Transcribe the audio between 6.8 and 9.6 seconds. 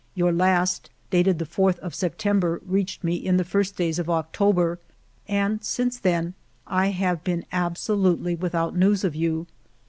have been absolutely without news of you.